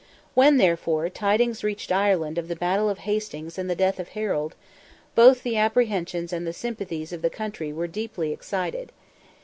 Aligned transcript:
When, 0.33 0.57
therefore, 0.57 1.09
tidings 1.11 1.63
reached 1.63 1.91
Ireland 1.91 2.39
of 2.39 2.47
the 2.47 2.55
battle 2.55 2.89
of 2.89 2.97
Hastings 3.05 3.59
and 3.59 3.69
the 3.69 3.75
death 3.75 3.99
of 3.99 4.09
Harold, 4.17 4.55
both 5.13 5.43
the 5.43 5.57
apprehensions 5.57 6.33
and 6.33 6.47
the 6.47 6.53
sympathies 6.53 7.13
of 7.13 7.21
the 7.21 7.29
country 7.29 7.71
were 7.71 7.85
deeply 7.85 8.33
excited. 8.33 8.93